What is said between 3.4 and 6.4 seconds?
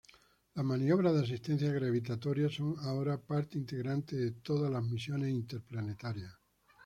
integrante de todas las misiones interplanetarias.